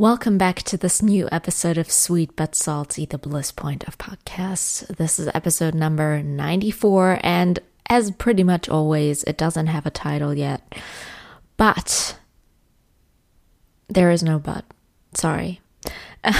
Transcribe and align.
Welcome 0.00 0.38
back 0.38 0.62
to 0.62 0.78
this 0.78 1.02
new 1.02 1.28
episode 1.30 1.76
of 1.76 1.90
Sweet 1.90 2.34
But 2.34 2.54
Salty, 2.54 3.04
the 3.04 3.18
Bliss 3.18 3.52
Point 3.52 3.84
of 3.86 3.98
Podcasts. 3.98 4.86
This 4.96 5.18
is 5.18 5.28
episode 5.34 5.74
number 5.74 6.22
94, 6.22 7.20
and 7.22 7.58
as 7.90 8.10
pretty 8.10 8.42
much 8.42 8.66
always, 8.66 9.22
it 9.24 9.36
doesn't 9.36 9.66
have 9.66 9.84
a 9.84 9.90
title 9.90 10.32
yet. 10.32 10.74
But 11.58 12.18
there 13.88 14.10
is 14.10 14.22
no 14.22 14.38
but. 14.38 14.64
Sorry. 15.12 15.60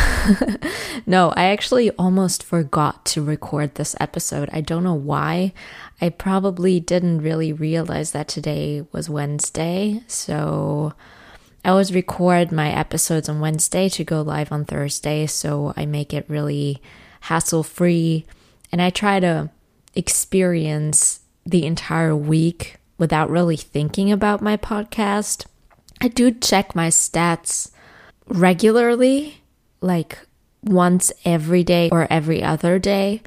no, 1.05 1.35
I 1.37 1.45
actually 1.49 1.91
almost 1.99 2.43
forgot 2.43 3.05
to 3.05 3.23
record 3.23 3.75
this 3.75 3.95
episode. 4.01 4.49
I 4.55 4.63
don't 4.63 4.85
know 4.85 4.95
why. 4.95 5.53
I 6.01 6.09
probably 6.09 6.81
didn't 6.81 7.21
really 7.21 7.53
realize 7.53 8.13
that 8.13 8.27
today 8.27 8.87
was 8.91 9.11
Wednesday, 9.11 10.03
so 10.07 10.95
I 11.65 11.71
always 11.71 11.95
record 11.95 12.53
my 12.53 12.71
episodes 12.71 13.29
on 13.29 13.41
Wednesday 13.41 13.89
to 13.91 14.05
go 14.05 14.23
live 14.23 14.51
on 14.51 14.65
Thursday, 14.65 15.27
so 15.27 15.75
I 15.77 15.85
make 15.85 16.15
it 16.15 16.25
really 16.29 16.81
hassle 17.21 17.63
free. 17.63 18.25
And 18.73 18.81
I 18.81 18.91
try 18.91 19.21
to 19.21 19.51
experience 19.95 21.21
the 21.45 21.67
entire 21.67 22.17
week 22.17 22.77
without 22.97 23.31
really 23.31 23.57
thinking 23.57 24.11
about 24.11 24.41
my 24.41 24.57
podcast. 24.57 25.47
I 26.01 26.09
do 26.09 26.31
check 26.31 26.75
my 26.75 26.89
stats 26.89 27.71
regularly, 28.27 29.43
like 29.81 30.19
once 30.63 31.13
every 31.25 31.63
day 31.63 31.91
or 31.91 32.07
every 32.11 32.43
other 32.43 32.79
day, 32.79 33.23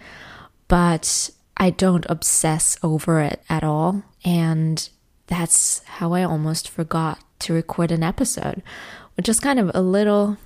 but 0.68 1.30
I 1.58 1.70
don't 1.70 2.06
obsess 2.10 2.78
over 2.82 3.22
it 3.22 3.44
at 3.48 3.64
all. 3.64 4.04
And 4.26 4.90
that's 5.28 5.84
how 5.86 6.14
I 6.14 6.24
almost 6.24 6.70
forgot 6.70 7.23
to 7.40 7.54
record 7.54 7.92
an 7.92 8.04
episode, 8.04 8.62
which 9.16 9.30
is 9.30 9.40
kind 9.40 9.60
of 9.60 9.72
a 9.74 9.82
little 9.82 10.38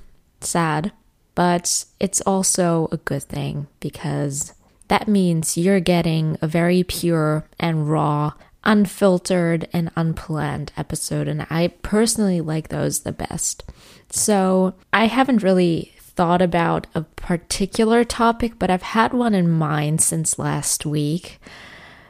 sad, 0.42 0.92
but 1.36 1.86
it's 2.00 2.22
also 2.22 2.88
a 2.92 2.98
good 2.98 3.24
thing 3.24 3.68
because 3.80 4.54
that 4.88 5.08
means 5.08 5.58
you're 5.58 5.80
getting 5.80 6.38
a 6.42 6.48
very 6.48 6.84
pure 6.84 7.48
and 7.60 7.90
raw, 7.90 8.34
unfiltered, 8.64 9.68
and 9.74 9.92
unplanned 9.96 10.72
episode. 10.78 11.28
And 11.28 11.46
I 11.50 11.70
personally 11.82 12.42
like 12.42 12.70
those 12.70 13.02
the 13.02 13.12
best. 13.12 13.64
So 14.10 14.76
I 14.94 15.06
haven't 15.08 15.44
really 15.44 15.94
thought 16.00 16.42
about 16.42 16.88
a 16.96 17.02
particular 17.02 18.04
topic, 18.04 18.54
but 18.58 18.72
I've 18.72 18.82
had 18.82 19.14
one 19.14 19.36
in 19.36 19.50
mind 19.50 20.02
since 20.02 20.40
last 20.40 20.86
week. 20.86 21.40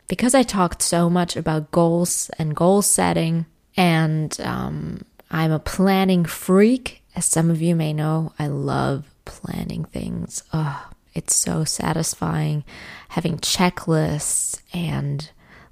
Because 0.08 0.34
I 0.34 0.44
talked 0.44 0.82
so 0.82 1.10
much 1.10 1.36
about 1.36 1.72
goals 1.72 2.32
and 2.40 2.56
goal 2.56 2.82
setting, 2.82 3.46
and 3.78 4.38
um, 4.42 5.06
I'm 5.32 5.52
a 5.52 5.60
planning 5.60 6.26
freak. 6.26 7.04
As 7.16 7.26
some 7.26 7.50
of 7.50 7.62
you 7.62 7.76
may 7.76 7.94
know, 7.94 8.34
I 8.38 8.48
love 8.48 9.06
planning 9.26 9.86
things. 9.86 10.44
Oh, 10.52 10.90
it's 11.14 11.36
so 11.36 11.64
satisfying. 11.64 12.64
Having 13.10 13.40
checklists 13.40 14.62
and 14.74 15.30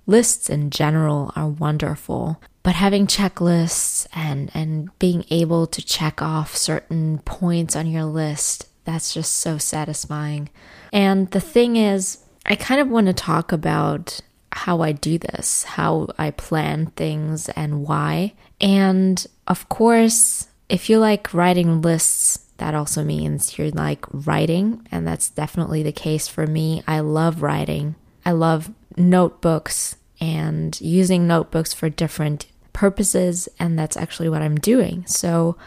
lists 0.08 0.50
in 0.50 0.70
general 0.70 1.32
are 1.36 1.48
wonderful. 1.48 2.42
But 2.64 2.76
having 2.76 3.06
checklists 3.06 4.08
and, 4.14 4.50
and 4.54 4.98
being 4.98 5.26
able 5.30 5.68
to 5.68 5.86
check 5.86 6.22
off 6.22 6.56
certain 6.56 7.20
points 7.20 7.76
on 7.76 7.88
your 7.88 8.06
list, 8.06 8.68
that's 8.86 9.14
just 9.14 9.34
so 9.34 9.58
satisfying. 9.58 10.50
And 10.92 11.30
the 11.32 11.40
thing 11.40 11.76
is, 11.76 12.24
I 12.46 12.56
kind 12.56 12.82
of 12.82 12.90
want 12.90 13.08
to 13.08 13.14
talk 13.14 13.52
about 13.52 14.20
how 14.56 14.82
I 14.82 14.94
do 14.94 15.18
this, 15.18 15.66
how 15.66 16.08
I 16.18 16.32
plan 16.32 16.88
things, 16.96 17.50
and 17.50 17.84
why. 17.86 18.34
And 18.62 19.26
of 19.48 19.68
course, 19.68 20.48
if 20.70 20.90
you 20.90 20.98
like 20.98 21.34
writing 21.34 21.82
lists, 21.82 22.40
that 22.58 22.74
also 22.74 23.04
means 23.04 23.58
you're 23.58 23.72
like 23.72 24.06
writing, 24.12 24.88
and 24.94 25.06
that's 25.06 25.30
definitely 25.30 25.84
the 25.84 25.92
case 25.92 26.30
for 26.30 26.48
me. 26.48 26.82
I 26.88 27.02
love 27.02 27.42
writing, 27.42 27.96
I 28.26 28.32
love 28.32 28.72
notebooks 28.96 29.98
and 30.22 30.80
using 30.80 31.28
notebooks 31.28 31.74
for 31.74 31.90
different 31.90 32.46
purposes, 32.72 33.50
and 33.60 33.78
that's 33.78 33.98
actually 33.98 34.30
what 34.30 34.42
I'm 34.42 34.56
doing. 34.56 35.06
So 35.06 35.58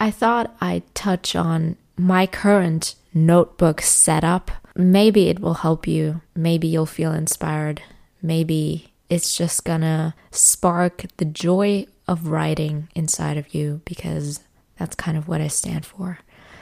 I 0.00 0.10
thought 0.10 0.56
I'd 0.58 0.94
touch 0.94 1.36
on 1.36 1.76
my 1.98 2.26
current 2.26 2.94
notebook 3.12 3.82
setup. 3.82 4.50
Maybe 4.74 5.28
it 5.28 5.40
will 5.40 5.54
help 5.54 5.86
you. 5.86 6.22
Maybe 6.34 6.66
you'll 6.66 6.86
feel 6.86 7.12
inspired 7.12 7.82
maybe 8.22 8.92
it's 9.08 9.36
just 9.36 9.64
gonna 9.64 10.14
spark 10.30 11.04
the 11.16 11.24
joy 11.24 11.86
of 12.06 12.28
writing 12.28 12.88
inside 12.94 13.36
of 13.36 13.54
you 13.54 13.80
because 13.84 14.40
that's 14.78 14.94
kind 14.94 15.16
of 15.16 15.28
what 15.28 15.40
I 15.40 15.48
stand 15.48 15.84
for. 15.84 16.18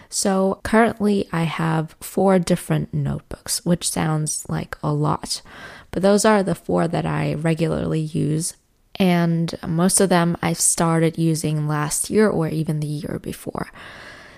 So 0.09 0.61
currently, 0.62 1.28
I 1.33 1.43
have 1.43 1.97
four 2.00 2.39
different 2.39 2.94
notebooks, 2.94 3.65
which 3.65 3.91
sounds 3.91 4.44
like 4.49 4.77
a 4.83 4.93
lot, 4.93 5.43
but 5.91 6.03
those 6.03 6.25
are 6.25 6.43
the 6.43 6.55
four 6.55 6.87
that 6.89 7.05
I 7.05 7.34
regularly 7.34 8.00
use. 8.00 8.55
And 8.99 9.55
most 9.67 10.00
of 10.00 10.09
them 10.09 10.37
I've 10.41 10.61
started 10.61 11.19
using 11.19 11.69
last 11.69 12.09
year 12.09 12.28
or 12.28 12.49
even 12.49 12.81
the 12.81 12.87
year 12.87 13.19
before. 13.23 13.71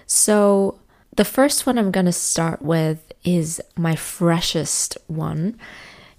So 0.07 0.81
the 1.15 1.25
first 1.25 1.67
one 1.67 1.79
I'm 1.79 1.91
going 1.91 2.07
to 2.07 2.13
start 2.13 2.63
with 2.63 3.13
is 3.25 3.61
my 3.77 3.95
freshest 3.95 4.99
one. 5.07 5.59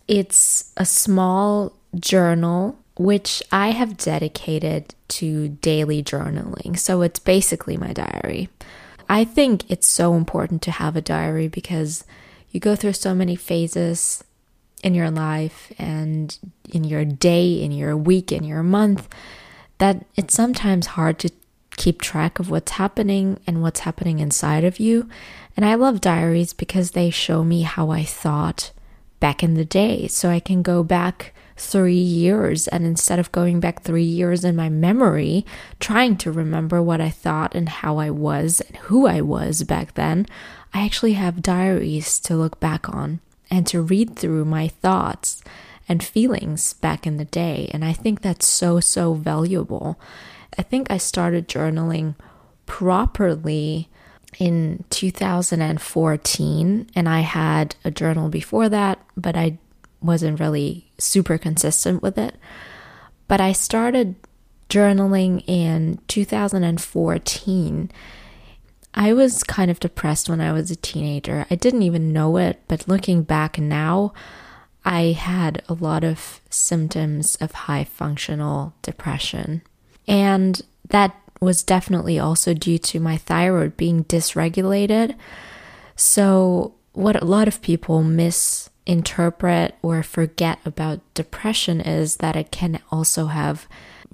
It's 0.10 0.74
a 0.76 0.88
small 0.88 1.72
journal 1.96 2.80
which 2.98 3.44
I 3.52 3.70
have 3.70 3.96
dedicated 3.96 4.96
to 5.10 5.50
daily 5.50 6.02
journaling. 6.02 6.80
So 6.80 7.04
it's 7.04 7.20
basically 7.20 7.78
my 7.78 7.94
diary. 7.94 8.50
I 9.08 9.24
think 9.24 9.70
it's 9.70 9.86
so 9.86 10.16
important 10.16 10.64
to 10.64 10.72
have 10.72 10.96
a 10.96 11.02
diary 11.02 11.48
because 11.48 12.06
you 12.50 12.60
go 12.60 12.76
through 12.76 12.94
so 12.94 13.14
many 13.14 13.36
phases 13.36 14.24
in 14.82 14.96
your 14.96 15.12
life 15.12 15.72
and 15.78 16.36
in 16.72 16.84
your 16.84 17.06
day, 17.06 17.62
in 17.62 17.72
your 17.72 17.96
week, 17.96 18.32
in 18.32 18.44
your 18.44 18.64
month 18.64 19.08
that 19.78 20.08
it's 20.16 20.34
sometimes 20.34 20.88
hard 20.88 21.20
to 21.20 21.30
keep 21.78 22.02
track 22.02 22.40
of 22.40 22.50
what's 22.50 22.72
happening 22.74 23.40
and 23.46 23.62
what's 23.62 23.82
happening 23.82 24.18
inside 24.18 24.64
of 24.64 24.80
you. 24.80 25.08
And 25.56 25.64
I 25.64 25.76
love 25.76 26.02
diaries 26.02 26.52
because 26.52 26.92
they 26.92 27.12
show 27.12 27.44
me 27.44 27.62
how 27.62 27.92
I 27.92 28.04
thought 28.04 28.72
back 29.20 29.44
in 29.44 29.54
the 29.54 29.66
day. 29.66 30.08
So 30.08 30.30
I 30.30 30.40
can 30.40 30.62
go 30.62 30.84
back 30.84 31.34
three 31.58 31.94
years 31.94 32.68
and 32.70 32.86
instead 32.86 33.20
of 33.20 33.32
going 33.32 33.60
back 33.60 33.82
three 33.82 34.04
years 34.04 34.44
in 34.44 34.56
my 34.56 34.70
memory, 34.70 35.46
trying 35.80 36.16
to 36.18 36.32
remember 36.32 36.82
what 36.82 37.02
I 37.02 37.10
thought 37.10 37.54
and 37.54 37.68
how 37.68 37.98
I 37.98 38.10
was 38.10 38.62
and 38.62 38.78
who 38.78 39.08
I 39.08 39.22
was 39.22 39.64
back 39.64 39.96
then, 39.96 40.26
I 40.74 40.86
actually 40.86 41.14
have 41.14 41.42
diaries 41.42 42.20
to 42.22 42.36
look 42.36 42.60
back 42.60 42.90
on 42.90 43.20
and 43.52 43.68
to 43.68 43.82
read 43.82 44.16
through 44.16 44.46
my 44.46 44.68
thoughts 44.68 45.44
and 45.88 46.04
feelings 46.04 46.74
back 46.74 47.06
in 47.06 47.18
the 47.18 47.26
day. 47.26 47.70
And 47.74 47.84
I 47.84 47.94
think 47.94 48.22
that's 48.22 48.46
so, 48.46 48.80
so 48.80 49.14
valuable. 49.14 50.00
I 50.58 50.62
think 50.62 50.90
I 50.90 50.98
started 50.98 51.48
journaling 51.48 52.16
properly 52.68 53.90
in 54.38 54.84
2014, 54.90 56.90
and 56.96 57.10
I 57.10 57.20
had 57.22 57.76
a 57.84 57.92
journal 57.92 58.30
before 58.30 58.70
that, 58.70 59.00
but 59.18 59.36
I 59.36 59.58
wasn't 60.02 60.40
really 60.40 60.90
super 60.98 61.38
consistent 61.38 62.02
with 62.02 62.18
it. 62.18 62.36
But 63.28 63.42
I 63.42 63.52
started 63.52 64.16
journaling 64.70 65.44
in 65.48 66.00
2014. 66.08 67.92
I 68.94 69.14
was 69.14 69.44
kind 69.44 69.72
of 69.72 69.80
depressed 69.80 70.30
when 70.30 70.42
I 70.42 70.52
was 70.52 70.72
a 70.72 70.76
teenager. 70.76 71.46
I 71.50 71.56
didn't 71.56 71.84
even 71.84 72.14
know 72.14 72.38
it, 72.38 72.62
but 72.68 72.88
looking 72.88 73.24
back 73.24 73.60
now, 73.60 74.14
I 74.86 75.12
had 75.12 75.62
a 75.68 75.74
lot 75.74 76.04
of 76.04 76.40
symptoms 76.50 77.36
of 77.36 77.52
high 77.52 77.84
functional 77.84 78.74
depression. 78.82 79.62
And 80.08 80.62
that 80.90 81.16
was 81.40 81.64
definitely 81.64 82.20
also 82.20 82.54
due 82.54 82.78
to 82.78 83.00
my 83.00 83.18
thyroid 83.18 83.78
being 83.78 84.04
dysregulated. 84.06 85.16
So, 85.96 86.74
what 86.94 87.22
a 87.22 87.26
lot 87.26 87.48
of 87.48 87.62
people 87.62 88.04
misinterpret 88.04 89.76
or 89.82 90.04
forget 90.04 90.60
about 90.66 91.02
depression 91.14 91.80
is 91.80 92.18
that 92.18 92.36
it 92.36 92.52
can 92.52 92.80
also 92.92 93.28
have 93.28 93.68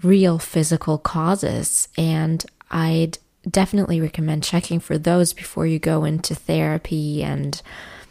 real 0.03 0.37
physical 0.37 0.97
causes. 0.97 1.87
And 1.97 2.45
I'd 2.69 3.17
definitely 3.49 4.01
recommend 4.01 4.43
checking 4.43 4.79
for 4.79 4.97
those 4.97 5.33
before 5.33 5.65
you 5.65 5.79
go 5.79 6.03
into 6.03 6.35
therapy 6.35 7.23
and 7.23 7.61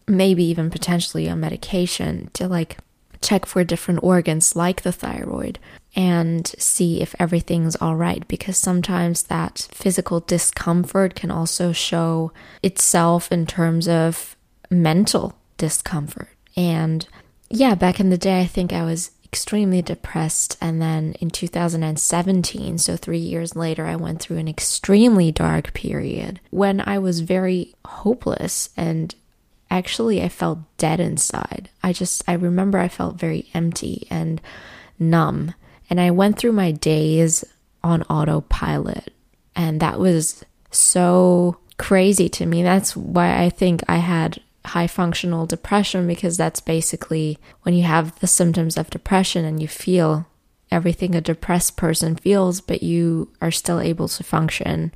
maybe 0.06 0.44
even 0.44 0.70
potentially 0.70 1.26
a 1.26 1.36
medication 1.36 2.30
to 2.34 2.46
like 2.46 2.78
check 3.24 3.46
for 3.46 3.64
different 3.64 4.00
organs 4.02 4.54
like 4.54 4.82
the 4.82 4.92
thyroid 4.92 5.58
and 5.96 6.46
see 6.58 7.00
if 7.00 7.14
everything's 7.18 7.76
all 7.76 7.96
right 7.96 8.26
because 8.28 8.56
sometimes 8.56 9.24
that 9.24 9.68
physical 9.72 10.20
discomfort 10.20 11.14
can 11.14 11.30
also 11.30 11.72
show 11.72 12.32
itself 12.62 13.32
in 13.32 13.46
terms 13.46 13.88
of 13.88 14.36
mental 14.70 15.34
discomfort. 15.56 16.28
And 16.56 17.06
yeah, 17.48 17.74
back 17.74 18.00
in 18.00 18.10
the 18.10 18.18
day, 18.18 18.40
I 18.40 18.46
think 18.46 18.72
I 18.72 18.84
was 18.84 19.12
extremely 19.24 19.82
depressed. 19.82 20.56
And 20.60 20.80
then 20.80 21.14
in 21.20 21.30
2017, 21.30 22.78
so 22.78 22.96
three 22.96 23.18
years 23.18 23.56
later, 23.56 23.86
I 23.86 23.96
went 23.96 24.20
through 24.20 24.38
an 24.38 24.48
extremely 24.48 25.32
dark 25.32 25.72
period 25.74 26.40
when 26.50 26.80
I 26.80 26.98
was 26.98 27.20
very 27.20 27.74
hopeless 27.84 28.70
and 28.76 29.14
actually 29.76 30.22
I 30.22 30.28
felt 30.28 30.58
dead 30.78 31.00
inside. 31.00 31.68
I 31.82 31.92
just, 31.92 32.22
I 32.28 32.34
remember 32.34 32.78
I 32.78 32.88
felt 32.88 33.16
very 33.16 33.50
empty 33.54 34.06
and 34.10 34.40
numb. 34.98 35.54
And 35.90 36.00
I 36.00 36.10
went 36.10 36.38
through 36.38 36.52
my 36.52 36.70
days 36.70 37.44
on 37.82 38.02
autopilot. 38.04 39.12
And 39.56 39.80
that 39.80 39.98
was 39.98 40.44
so 40.70 41.58
crazy 41.76 42.28
to 42.30 42.46
me. 42.46 42.62
That's 42.62 42.96
why 42.96 43.42
I 43.42 43.50
think 43.50 43.82
I 43.88 43.96
had 43.96 44.40
high 44.64 44.86
functional 44.86 45.44
depression 45.44 46.06
because 46.06 46.36
that's 46.36 46.60
basically 46.60 47.38
when 47.62 47.74
you 47.74 47.82
have 47.82 48.18
the 48.20 48.26
symptoms 48.26 48.76
of 48.76 48.90
depression 48.90 49.44
and 49.44 49.60
you 49.60 49.68
feel 49.68 50.26
everything 50.70 51.14
a 51.14 51.20
depressed 51.20 51.76
person 51.76 52.16
feels, 52.16 52.60
but 52.60 52.82
you 52.82 53.30
are 53.40 53.50
still 53.50 53.80
able 53.80 54.08
to 54.08 54.24
function 54.24 54.92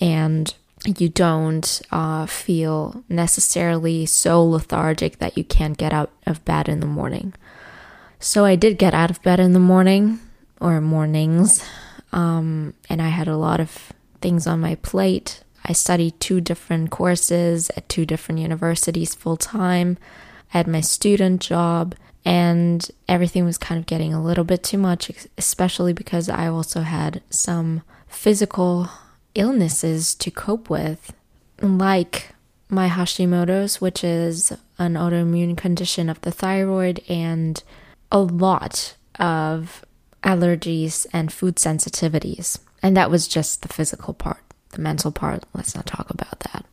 and 0.00 0.54
you 0.86 1.08
don't 1.08 1.82
uh, 1.90 2.26
feel 2.26 3.04
necessarily 3.08 4.06
so 4.06 4.44
lethargic 4.44 5.18
that 5.18 5.36
you 5.36 5.44
can't 5.44 5.76
get 5.76 5.92
out 5.92 6.10
of 6.26 6.44
bed 6.44 6.68
in 6.68 6.80
the 6.80 6.86
morning. 6.86 7.34
So 8.18 8.44
I 8.44 8.56
did 8.56 8.78
get 8.78 8.94
out 8.94 9.10
of 9.10 9.22
bed 9.22 9.40
in 9.40 9.52
the 9.52 9.60
morning 9.60 10.20
or 10.60 10.80
mornings, 10.80 11.64
um, 12.12 12.74
and 12.88 13.02
I 13.02 13.08
had 13.08 13.28
a 13.28 13.36
lot 13.36 13.60
of 13.60 13.92
things 14.20 14.46
on 14.46 14.60
my 14.60 14.76
plate. 14.76 15.42
I 15.64 15.72
studied 15.72 16.20
two 16.20 16.40
different 16.40 16.90
courses 16.90 17.70
at 17.76 17.88
two 17.88 18.06
different 18.06 18.40
universities 18.40 19.14
full 19.14 19.36
time. 19.36 19.98
I 20.54 20.58
had 20.58 20.66
my 20.66 20.80
student 20.80 21.42
job, 21.42 21.94
and 22.24 22.88
everything 23.08 23.44
was 23.44 23.58
kind 23.58 23.78
of 23.78 23.86
getting 23.86 24.14
a 24.14 24.22
little 24.22 24.44
bit 24.44 24.62
too 24.62 24.78
much, 24.78 25.10
especially 25.36 25.92
because 25.92 26.28
I 26.28 26.46
also 26.46 26.80
had 26.80 27.22
some 27.30 27.82
physical 28.08 28.88
illnesses 29.36 30.14
to 30.16 30.30
cope 30.30 30.68
with, 30.68 31.12
like 31.60 32.34
my 32.68 32.88
Hashimoto's, 32.88 33.80
which 33.80 34.02
is 34.02 34.52
an 34.78 34.94
autoimmune 34.94 35.56
condition 35.56 36.08
of 36.08 36.20
the 36.22 36.32
thyroid, 36.32 37.00
and 37.08 37.62
a 38.10 38.18
lot 38.18 38.96
of 39.18 39.84
allergies 40.22 41.06
and 41.12 41.32
food 41.32 41.56
sensitivities. 41.56 42.58
And 42.82 42.96
that 42.96 43.10
was 43.10 43.28
just 43.28 43.62
the 43.62 43.68
physical 43.68 44.14
part. 44.14 44.42
The 44.70 44.80
mental 44.80 45.12
part, 45.12 45.44
let's 45.54 45.74
not 45.74 45.86
talk 45.86 46.10
about 46.10 46.40
that. 46.40 46.64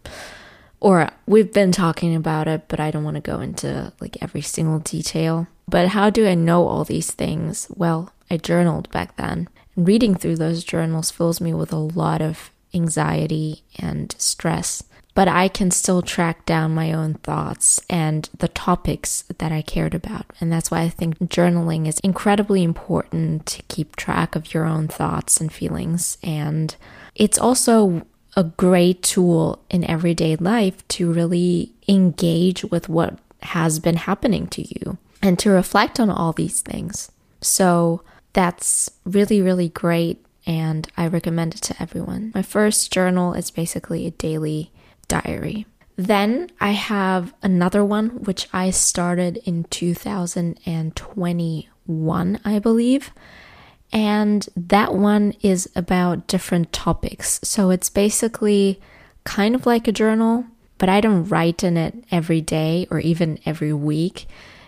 Or 0.80 1.10
we've 1.26 1.54
been 1.54 1.72
talking 1.72 2.14
about 2.14 2.48
it, 2.48 2.64
but 2.68 2.80
I 2.80 2.92
don't 2.92 3.06
want 3.06 3.16
to 3.16 3.22
go 3.22 3.40
into 3.40 3.94
like 4.02 4.18
every 4.22 4.42
single 4.42 4.80
detail. 4.80 5.48
But 5.68 5.90
how 5.90 6.10
do 6.10 6.28
I 6.28 6.34
know 6.34 6.68
all 6.68 6.84
these 6.84 7.12
things? 7.12 7.68
Well, 7.70 8.12
I 8.30 8.38
journaled 8.38 8.90
back 8.92 9.16
then. 9.16 9.48
And 9.76 9.88
reading 9.88 10.16
through 10.16 10.36
those 10.36 10.64
journals 10.64 11.10
fills 11.10 11.40
me 11.40 11.54
with 11.54 11.72
a 11.72 11.78
lot 11.78 12.22
of 12.22 12.52
anxiety 12.74 13.64
and 13.78 14.16
stress 14.18 14.84
but 15.16 15.28
I 15.28 15.48
can 15.48 15.70
still 15.72 16.02
track 16.02 16.46
down 16.46 16.74
my 16.74 16.92
own 16.92 17.16
thoughts 17.16 17.80
and 17.90 18.30
the 18.38 18.48
topics 18.48 19.24
that 19.38 19.52
I 19.52 19.62
cared 19.62 19.94
about. 19.94 20.26
And 20.40 20.52
that's 20.52 20.72
why 20.72 20.82
I 20.82 20.90
think 20.90 21.20
journaling 21.20 21.88
is 21.88 22.00
incredibly 22.00 22.64
important 22.64 23.46
to 23.48 23.62
keep 23.64 23.96
track 23.96 24.36
of 24.36 24.54
your 24.54 24.66
own 24.66 24.88
thoughts 24.88 25.40
and 25.40 25.54
feelings. 25.54 26.18
And 26.24 26.76
it's 27.16 27.38
also 27.38 28.06
a 28.36 28.44
great 28.44 29.04
tool 29.04 29.64
in 29.70 29.84
everyday 29.84 30.36
life 30.36 30.88
to 30.90 31.12
really 31.12 31.72
engage 31.88 32.64
with 32.66 32.90
what 32.90 33.20
has 33.44 33.80
been 33.80 33.98
happening 33.98 34.48
to 34.48 34.64
you 34.64 34.98
and 35.22 35.38
to 35.38 35.52
reflect 35.52 36.00
on 36.00 36.10
all 36.10 36.34
these 36.34 36.62
things. 36.62 37.12
So 37.42 38.02
that's 38.32 38.90
really, 39.06 39.44
really 39.44 39.70
great. 39.70 40.26
And 40.46 40.90
I 40.98 41.08
recommend 41.08 41.56
it 41.56 41.62
to 41.62 41.82
everyone. 41.82 42.34
My 42.36 42.42
first 42.42 42.92
journal 42.92 43.34
is 43.34 43.52
basically 43.52 44.06
a 44.06 44.12
daily 44.12 44.74
diary. 45.08 45.66
Then 45.96 46.50
I 46.60 46.72
have 46.72 47.34
another 47.44 47.86
one 47.86 48.24
which 48.24 48.50
I 48.52 48.72
started 48.72 49.38
in 49.46 49.66
2021, 49.66 52.40
I 52.44 52.60
believe. 52.60 53.12
And 53.92 54.50
that 54.56 54.96
one 54.96 55.36
is 55.42 55.70
about 55.76 56.26
different 56.28 56.74
topics. 56.74 57.40
So 57.44 57.70
it's 57.70 57.92
basically 57.92 58.82
kind 59.24 59.54
of 59.54 59.68
like 59.68 59.88
a 59.88 59.92
journal, 59.92 60.48
but 60.80 60.90
I 60.90 61.00
don't 61.00 61.30
write 61.30 61.64
in 61.64 61.78
it 61.78 61.94
every 62.12 62.42
day 62.42 62.88
or 62.90 63.00
even 63.00 63.38
every 63.46 63.72
week. 63.72 64.26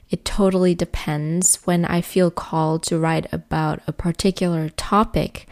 It 0.09 0.23
totally 0.23 0.75
depends. 0.75 1.57
When 1.65 1.85
I 1.85 2.01
feel 2.01 2.31
called 2.31 2.83
to 2.83 2.99
write 2.99 3.31
about 3.33 3.81
a 3.87 3.93
particular 3.93 4.69
topic, 4.69 5.47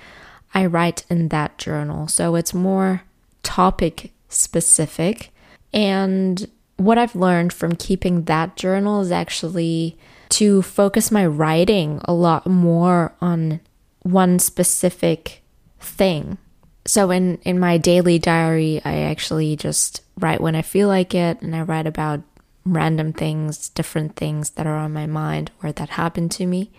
I 0.53 0.65
write 0.65 1.05
in 1.09 1.29
that 1.29 1.57
journal. 1.57 2.07
So 2.07 2.35
it's 2.35 2.53
more 2.53 3.03
topic 3.41 4.11
specific. 4.29 5.31
And 5.73 6.49
what 6.77 6.97
I've 6.97 7.15
learned 7.15 7.53
from 7.53 7.75
keeping 7.75 8.23
that 8.23 8.55
journal 8.55 9.01
is 9.01 9.11
actually 9.11 9.97
to 10.29 10.61
focus 10.61 11.11
my 11.11 11.25
writing 11.25 12.01
a 12.05 12.13
lot 12.13 12.47
more 12.47 13.13
on 13.21 13.59
one 14.01 14.39
specific 14.39 15.41
thing. 15.79 16.37
So 16.85 17.11
in 17.11 17.37
in 17.43 17.59
my 17.59 17.77
daily 17.77 18.19
diary, 18.19 18.81
I 18.83 19.01
actually 19.01 19.55
just 19.55 20.01
write 20.19 20.41
when 20.41 20.55
I 20.55 20.61
feel 20.61 20.87
like 20.87 21.15
it 21.15 21.41
and 21.41 21.55
I 21.55 21.61
write 21.61 21.87
about 21.87 22.21
random 22.65 23.13
things, 23.13 23.69
different 23.69 24.15
things 24.15 24.51
that 24.51 24.67
are 24.67 24.77
on 24.77 24.93
my 24.93 25.05
mind 25.05 25.51
or 25.61 25.71
that 25.71 25.89
happened 25.89 26.31
to 26.31 26.45
me. 26.45 26.71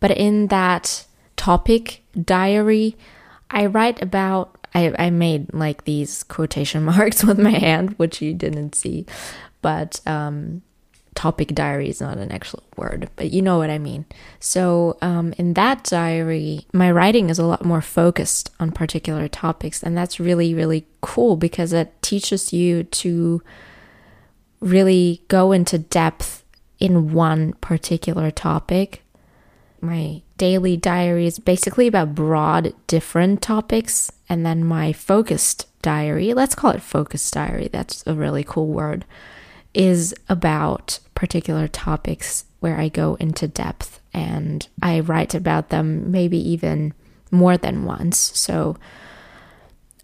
But 0.00 0.10
in 0.12 0.48
that 0.48 1.06
topic 1.36 2.02
diary, 2.20 2.96
I 3.50 3.66
write 3.66 4.02
about 4.02 4.56
I, 4.74 4.92
I 4.98 5.10
made 5.10 5.54
like 5.54 5.84
these 5.84 6.22
quotation 6.22 6.84
marks 6.92 7.24
with 7.24 7.38
my 7.38 7.50
hand, 7.50 7.94
which 7.98 8.20
you 8.20 8.34
didn't 8.34 8.74
see, 8.74 9.06
but 9.62 10.00
um, 10.06 10.62
topic 11.14 11.48
diary 11.54 11.88
is 11.88 12.00
not 12.00 12.18
an 12.18 12.30
actual 12.30 12.62
word, 12.76 13.08
but 13.16 13.32
you 13.32 13.42
know 13.42 13.58
what 13.58 13.70
I 13.70 13.78
mean. 13.78 14.04
So, 14.38 14.98
um, 15.00 15.32
in 15.38 15.54
that 15.54 15.84
diary, 15.84 16.66
my 16.72 16.90
writing 16.90 17.30
is 17.30 17.38
a 17.38 17.46
lot 17.46 17.64
more 17.64 17.80
focused 17.80 18.50
on 18.60 18.70
particular 18.70 19.26
topics, 19.26 19.82
and 19.82 19.96
that's 19.96 20.20
really, 20.20 20.54
really 20.54 20.86
cool 21.00 21.36
because 21.36 21.72
it 21.72 22.00
teaches 22.02 22.52
you 22.52 22.84
to 22.84 23.42
really 24.60 25.22
go 25.28 25.52
into 25.52 25.78
depth 25.78 26.44
in 26.78 27.12
one 27.12 27.52
particular 27.54 28.30
topic. 28.30 29.02
My 29.80 30.22
daily 30.38 30.76
diary 30.76 31.26
is 31.26 31.38
basically 31.38 31.86
about 31.86 32.14
broad, 32.14 32.74
different 32.86 33.42
topics. 33.42 34.10
And 34.28 34.44
then 34.44 34.64
my 34.64 34.92
focused 34.92 35.66
diary, 35.82 36.34
let's 36.34 36.54
call 36.54 36.72
it 36.72 36.82
focused 36.82 37.32
diary, 37.34 37.68
that's 37.72 38.04
a 38.06 38.14
really 38.14 38.44
cool 38.44 38.66
word, 38.66 39.04
is 39.72 40.14
about 40.28 40.98
particular 41.14 41.68
topics 41.68 42.44
where 42.60 42.78
I 42.78 42.88
go 42.88 43.14
into 43.16 43.46
depth 43.46 44.00
and 44.12 44.66
I 44.82 45.00
write 45.00 45.34
about 45.34 45.68
them 45.68 46.10
maybe 46.10 46.38
even 46.50 46.94
more 47.30 47.56
than 47.56 47.84
once. 47.84 48.18
So 48.34 48.76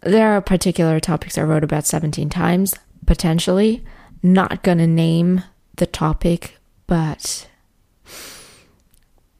there 0.03 0.33
are 0.33 0.41
particular 0.41 1.00
topics 1.00 1.38
I 1.38 1.43
wrote 1.43 1.65
about 1.65 1.87
17 1.87 2.29
times, 2.29 2.75
potentially. 3.07 3.85
Not 4.23 4.62
gonna 4.62 4.87
name 4.87 5.43
the 5.76 5.87
topic, 5.87 6.59
but 6.87 7.49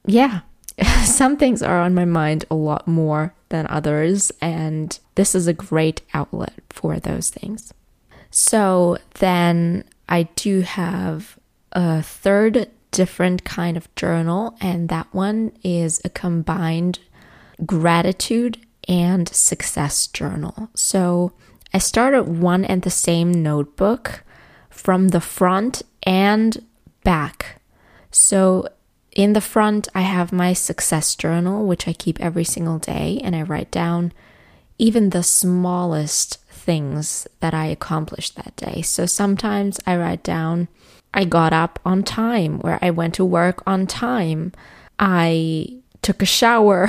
yeah, 0.07 0.41
some 1.05 1.37
things 1.37 1.63
are 1.63 1.81
on 1.81 1.95
my 1.95 2.05
mind 2.05 2.45
a 2.51 2.55
lot 2.55 2.89
more 2.89 3.35
than 3.51 3.67
others, 3.69 4.33
and 4.41 4.99
this 5.15 5.35
is 5.35 5.47
a 5.47 5.53
great 5.53 6.03
outlet 6.15 6.55
for 6.71 6.99
those 6.99 7.31
things. 7.31 7.73
So 8.31 8.99
then 9.19 9.85
I 10.09 10.25
do 10.35 10.63
have 10.63 11.39
a 11.73 12.03
third 12.03 12.69
different 12.91 13.45
kind 13.45 13.77
of 13.77 13.95
journal, 13.95 14.57
and 14.61 14.89
that 14.89 15.07
one 15.13 15.53
is 15.63 16.01
a 16.05 16.11
combined 16.11 16.99
gratitude 17.65 18.59
and 18.89 19.29
success 19.29 20.07
journal. 20.07 20.71
So 20.75 21.33
I 21.73 21.79
started 21.79 22.25
one 22.25 22.65
and 22.65 22.83
the 22.83 22.91
same 22.91 23.31
notebook 23.43 24.25
from 24.73 25.09
the 25.09 25.21
front 25.21 25.83
and 26.03 26.65
back. 27.05 27.61
So 28.11 28.69
in 29.13 29.35
the 29.35 29.41
front, 29.41 29.89
I 29.95 30.01
have 30.01 30.33
my 30.33 30.55
success 30.55 31.15
journal, 31.15 31.67
which 31.67 31.87
I 31.87 31.93
keep 31.93 32.21
every 32.21 32.45
single 32.45 32.79
day, 32.79 33.21
and 33.23 33.37
I 33.37 33.43
write 33.43 33.71
down 33.71 34.13
even 34.79 35.11
the 35.11 35.23
smallest 35.23 36.39
things 36.49 37.29
that 37.41 37.55
I 37.55 37.67
accomplished 37.67 38.37
that 38.37 38.57
day. 38.57 38.83
So 38.83 39.07
sometimes 39.07 39.79
I 39.87 39.97
write 39.97 40.23
down, 40.23 40.69
I 41.13 41.25
got 41.25 41.53
up 41.53 41.79
on 41.85 42.03
time, 42.03 42.61
or 42.65 42.79
I 42.81 42.91
went 42.91 43.15
to 43.15 43.25
work 43.25 43.63
on 43.67 43.87
time, 43.87 44.53
I 44.99 45.77
took 46.01 46.23
a 46.23 46.27
shower, 46.27 46.89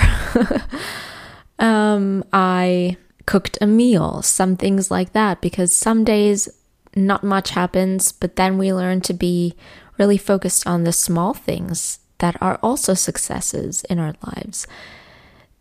um, 1.60 2.24
I 2.32 2.98
cooked 3.26 3.58
a 3.62 3.68
meal, 3.68 4.22
some 4.22 4.56
things 4.56 4.90
like 4.90 5.14
that, 5.14 5.42
because 5.42 5.76
some 5.76 6.04
days 6.04 6.50
not 6.96 7.24
much 7.24 7.52
happens, 7.52 8.12
but 8.12 8.36
then 8.36 8.58
we 8.58 8.74
learn 8.74 9.02
to 9.02 9.14
be 9.14 9.56
really 9.98 10.18
focused 10.18 10.66
on 10.68 10.84
the 10.84 10.92
small 10.92 11.34
things 11.34 12.00
that 12.20 12.42
are 12.42 12.60
also 12.64 12.94
successes 12.94 13.84
in 13.86 14.00
our 14.00 14.14
lives. 14.26 14.68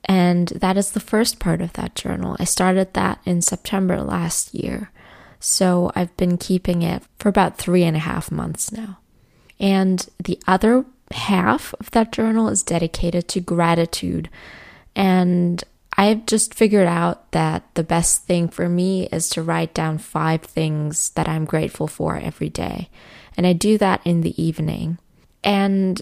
And 0.04 0.48
that 0.48 0.76
is 0.76 0.92
the 0.92 1.00
first 1.00 1.38
part 1.38 1.60
of 1.60 1.72
that 1.74 1.94
journal. 1.94 2.36
I 2.38 2.44
started 2.44 2.94
that 2.94 3.20
in 3.24 3.42
September 3.42 4.00
last 4.02 4.54
year. 4.54 4.90
So 5.38 5.90
I've 5.94 6.16
been 6.16 6.38
keeping 6.38 6.82
it 6.82 7.02
for 7.18 7.28
about 7.28 7.58
three 7.58 7.82
and 7.82 7.96
a 7.96 8.00
half 8.00 8.30
months 8.30 8.72
now. 8.72 8.98
And 9.58 10.08
the 10.22 10.38
other 10.46 10.84
half 11.12 11.74
of 11.80 11.90
that 11.92 12.12
journal 12.12 12.48
is 12.48 12.62
dedicated 12.62 13.28
to 13.28 13.40
gratitude. 13.40 14.28
And 14.94 15.62
I've 15.96 16.26
just 16.26 16.54
figured 16.54 16.88
out 16.88 17.32
that 17.32 17.62
the 17.74 17.84
best 17.84 18.24
thing 18.24 18.48
for 18.48 18.68
me 18.68 19.06
is 19.12 19.28
to 19.30 19.42
write 19.42 19.74
down 19.74 19.98
five 19.98 20.42
things 20.42 21.10
that 21.10 21.28
I'm 21.28 21.44
grateful 21.44 21.86
for 21.86 22.16
every 22.16 22.48
day. 22.48 22.88
And 23.36 23.46
I 23.46 23.52
do 23.52 23.78
that 23.78 24.00
in 24.04 24.22
the 24.22 24.40
evening. 24.42 24.98
And 25.44 26.00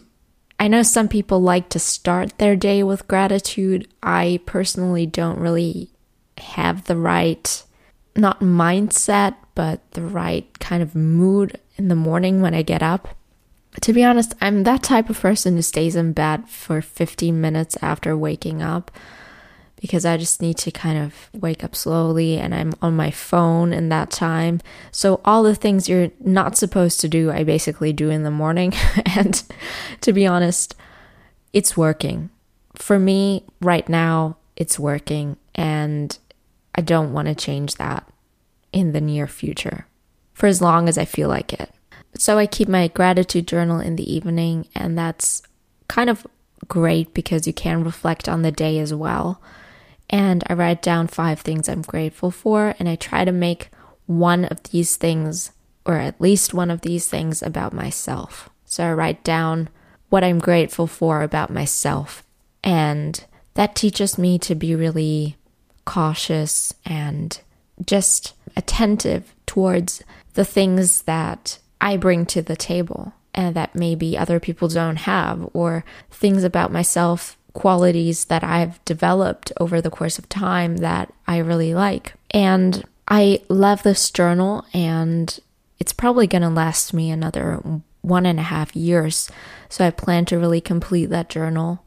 I 0.59 0.69
know 0.69 0.83
some 0.83 1.09
people 1.09 1.41
like 1.41 1.69
to 1.71 1.79
start 1.79 2.39
their 2.39 2.55
day 2.55 2.83
with 2.83 3.09
gratitude. 3.09 3.89
I 4.03 4.41
personally 4.47 5.07
don't 5.07 5.39
really 5.39 5.91
have 6.39 6.85
the 6.85 6.97
right, 6.97 7.63
not 8.15 8.41
mindset, 8.41 9.35
but 9.55 9.91
the 9.93 10.03
right 10.03 10.47
kind 10.61 10.83
of 10.83 10.95
mood 10.95 11.59
in 11.77 11.89
the 11.89 11.95
morning 11.95 12.41
when 12.41 12.55
I 12.55 12.63
get 12.63 12.83
up. 12.83 13.17
To 13.81 13.93
be 13.93 14.05
honest, 14.05 14.35
I'm 14.41 14.65
that 14.65 14.83
type 14.83 15.09
of 15.11 15.21
person 15.21 15.57
who 15.57 15.63
stays 15.63 15.97
in 15.97 16.13
bed 16.13 16.49
for 16.49 16.83
15 16.83 17.41
minutes 17.41 17.77
after 17.81 18.17
waking 18.17 18.63
up 18.63 18.91
because 19.81 20.05
I 20.05 20.19
just 20.19 20.43
need 20.43 20.59
to 20.59 20.71
kind 20.71 20.99
of 20.99 21.31
wake 21.33 21.65
up 21.65 21.75
slowly 21.75 22.37
and 22.37 22.55
I'm 22.55 22.75
on 22.83 22.95
my 22.95 23.11
phone 23.11 23.73
in 23.73 23.89
that 23.89 24.11
time. 24.11 24.61
So, 24.93 25.21
all 25.25 25.43
the 25.43 25.55
things 25.55 25.89
you're 25.89 26.11
not 26.21 26.57
supposed 26.57 27.01
to 27.01 27.09
do, 27.09 27.31
I 27.31 27.45
basically 27.45 27.93
do 27.93 28.11
in 28.11 28.23
the 28.23 28.31
morning. 28.31 28.75
and 29.07 29.43
to 30.03 30.13
be 30.13 30.27
honest, 30.27 30.75
it's 31.53 31.77
working. 31.77 32.29
For 32.77 32.99
me, 32.99 33.45
right 33.61 33.89
now, 33.89 34.37
it's 34.55 34.79
working. 34.79 35.39
And 35.55 36.17
I 36.75 36.83
don't 36.83 37.15
want 37.15 37.29
to 37.29 37.35
change 37.35 37.77
that 37.77 38.07
in 38.73 38.93
the 38.93 39.01
near 39.01 39.27
future 39.27 39.87
for 40.35 40.47
as 40.47 40.61
long 40.61 40.89
as 40.89 40.99
I 40.99 41.07
feel 41.07 41.29
like 41.29 41.55
it. 41.55 41.71
So, 42.19 42.37
I 42.37 42.47
keep 42.47 42.69
my 42.69 42.89
gratitude 42.89 43.49
journal 43.49 43.81
in 43.81 43.97
the 43.97 44.13
evening, 44.13 44.69
and 44.75 44.99
that's 44.99 45.43
kind 45.89 46.11
of 46.11 46.27
great 46.69 47.15
because 47.15 47.47
you 47.47 47.55
can 47.55 47.83
reflect 47.83 48.29
on 48.29 48.43
the 48.43 48.53
day 48.53 48.79
as 48.79 48.93
well 48.93 49.41
and 50.11 50.45
I 50.49 50.55
write 50.55 50.83
down 50.83 51.07
five 51.07 51.41
things 51.41 51.69
I'm 51.69 51.83
grateful 51.83 52.31
for, 52.31 52.75
and 52.79 52.89
I 52.89 52.97
try 52.97 53.25
to 53.25 53.33
make 53.33 53.71
one 54.07 54.45
of 54.45 54.63
these 54.65 54.97
things, 54.97 55.53
or 55.87 55.95
at 55.95 56.21
least 56.21 56.53
one 56.53 56.71
of 56.71 56.83
these 56.83 57.09
things, 57.09 57.43
about 57.43 57.73
myself. 57.73 58.51
So 58.65 58.85
I 58.85 58.93
write 58.93 59.25
down 59.25 59.69
what 60.09 60.25
I'm 60.25 60.41
grateful 60.41 60.89
for 60.89 61.23
about 61.23 61.51
myself, 61.51 62.25
and 62.63 63.25
that 63.55 63.77
teaches 63.77 64.19
me 64.19 64.39
to 64.41 64.55
be 64.55 64.75
really 64.75 65.37
cautious 65.85 66.75
and 66.85 67.41
just 67.87 68.35
attentive 68.57 69.35
towards 69.47 70.03
the 70.35 70.45
things 70.45 71.03
that 71.03 71.59
I 71.81 71.97
bring 71.97 72.27
to 72.27 72.43
the 72.43 72.57
table 72.57 73.15
and 73.33 73.55
that 73.55 73.77
maybe 73.77 74.19
other 74.19 74.41
people 74.41 74.67
don't 74.67 74.97
have, 74.97 75.49
or 75.55 75.85
things 76.11 76.43
about 76.43 76.73
myself 76.73 77.37
qualities 77.53 78.27
that 78.27 78.45
I've 78.45 78.85
developed 78.85 79.53
over 79.61 79.81
the 79.81 79.91
course 79.91 80.19
of 80.19 80.29
time 80.29 80.79
that 80.79 81.13
I 81.27 81.39
really 81.39 81.75
like. 81.75 82.15
And 82.31 82.85
I 83.09 83.43
love 83.49 83.83
this 83.83 84.11
journal, 84.11 84.65
and 84.73 85.39
it's 85.79 85.93
probably 85.93 86.27
going 86.27 86.43
to 86.43 86.49
last 86.49 86.95
me 86.95 87.11
another 87.11 87.61
one 88.03 88.27
and 88.27 88.39
a 88.39 88.45
half 88.45 88.75
years. 88.77 89.31
So 89.69 89.85
I 89.85 89.91
plan 89.91 90.25
to 90.27 90.39
really 90.39 90.61
complete 90.61 91.07
that 91.07 91.29
journal 91.29 91.85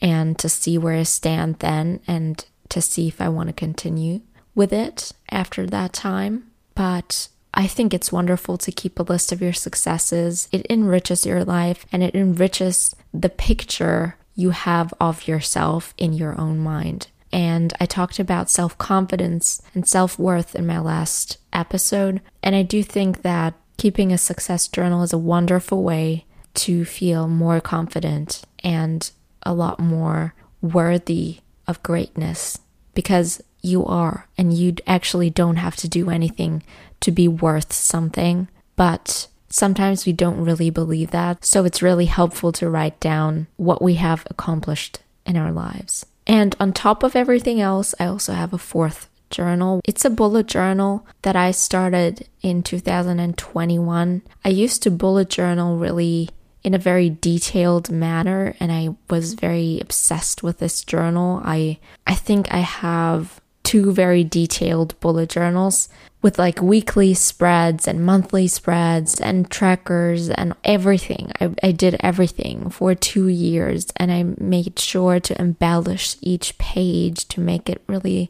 and 0.00 0.38
to 0.38 0.48
see 0.48 0.78
where 0.78 0.96
I 0.96 1.04
stand 1.04 1.56
then 1.60 2.00
and 2.06 2.44
to 2.68 2.80
see 2.80 3.08
if 3.08 3.20
I 3.20 3.28
want 3.28 3.48
to 3.48 3.52
continue 3.52 4.22
with 4.54 4.72
it 4.72 5.12
after 5.30 5.66
that 5.66 5.92
time. 5.92 6.50
But 6.74 7.28
I 7.54 7.66
think 7.66 7.94
it's 7.94 8.12
wonderful 8.12 8.58
to 8.58 8.72
keep 8.72 8.98
a 8.98 9.04
list 9.04 9.32
of 9.32 9.40
your 9.40 9.52
successes. 9.52 10.48
It 10.52 10.66
enriches 10.68 11.24
your 11.24 11.44
life 11.44 11.86
and 11.90 12.02
it 12.02 12.14
enriches 12.14 12.94
the 13.14 13.30
picture 13.30 14.16
you 14.36 14.50
have 14.50 14.94
of 15.00 15.26
yourself 15.26 15.94
in 15.98 16.12
your 16.12 16.40
own 16.40 16.58
mind. 16.58 17.08
And 17.32 17.74
I 17.80 17.86
talked 17.86 18.20
about 18.20 18.48
self 18.48 18.78
confidence 18.78 19.60
and 19.74 19.88
self 19.88 20.18
worth 20.18 20.54
in 20.54 20.66
my 20.66 20.78
last 20.78 21.38
episode. 21.52 22.20
And 22.42 22.54
I 22.54 22.62
do 22.62 22.82
think 22.82 23.22
that 23.22 23.54
keeping 23.76 24.12
a 24.12 24.18
success 24.18 24.68
journal 24.68 25.02
is 25.02 25.12
a 25.12 25.18
wonderful 25.18 25.82
way 25.82 26.24
to 26.54 26.84
feel 26.84 27.26
more 27.26 27.60
confident 27.60 28.42
and 28.62 29.10
a 29.42 29.52
lot 29.52 29.80
more 29.80 30.34
worthy 30.62 31.38
of 31.66 31.82
greatness 31.82 32.58
because 32.94 33.42
you 33.60 33.84
are, 33.84 34.28
and 34.38 34.54
you 34.54 34.76
actually 34.86 35.28
don't 35.28 35.56
have 35.56 35.76
to 35.76 35.88
do 35.88 36.08
anything 36.08 36.62
to 37.00 37.10
be 37.10 37.26
worth 37.26 37.72
something. 37.72 38.48
But 38.76 39.26
Sometimes 39.56 40.04
we 40.04 40.12
don't 40.12 40.44
really 40.44 40.68
believe 40.68 41.12
that, 41.12 41.42
so 41.42 41.64
it's 41.64 41.80
really 41.80 42.04
helpful 42.04 42.52
to 42.52 42.68
write 42.68 43.00
down 43.00 43.46
what 43.56 43.80
we 43.80 43.94
have 43.94 44.26
accomplished 44.28 44.98
in 45.24 45.34
our 45.34 45.50
lives. 45.50 46.04
And 46.26 46.54
on 46.60 46.74
top 46.74 47.02
of 47.02 47.16
everything 47.16 47.58
else, 47.58 47.94
I 47.98 48.04
also 48.04 48.34
have 48.34 48.52
a 48.52 48.58
fourth 48.58 49.08
journal. 49.30 49.80
It's 49.86 50.04
a 50.04 50.10
bullet 50.10 50.46
journal 50.46 51.06
that 51.22 51.36
I 51.36 51.52
started 51.52 52.28
in 52.42 52.62
2021. 52.62 54.20
I 54.44 54.48
used 54.50 54.82
to 54.82 54.90
bullet 54.90 55.30
journal 55.30 55.78
really 55.78 56.28
in 56.62 56.74
a 56.74 56.78
very 56.78 57.08
detailed 57.08 57.90
manner 57.90 58.54
and 58.60 58.70
I 58.70 58.90
was 59.08 59.32
very 59.32 59.80
obsessed 59.80 60.42
with 60.42 60.58
this 60.58 60.82
journal. 60.82 61.40
I 61.42 61.78
I 62.06 62.14
think 62.14 62.52
I 62.52 62.58
have 62.58 63.40
two 63.62 63.90
very 63.90 64.22
detailed 64.22 65.00
bullet 65.00 65.30
journals 65.30 65.88
with 66.26 66.40
like 66.40 66.60
weekly 66.60 67.14
spreads 67.14 67.86
and 67.86 68.04
monthly 68.04 68.48
spreads 68.48 69.20
and 69.20 69.48
trackers 69.48 70.28
and 70.28 70.56
everything. 70.64 71.30
I, 71.40 71.54
I 71.62 71.70
did 71.70 71.96
everything 72.00 72.68
for 72.68 72.96
two 72.96 73.28
years 73.28 73.86
and 73.94 74.10
I 74.10 74.24
made 74.36 74.76
sure 74.76 75.20
to 75.20 75.40
embellish 75.40 76.16
each 76.20 76.58
page 76.58 77.28
to 77.28 77.40
make 77.40 77.70
it 77.70 77.80
really 77.86 78.28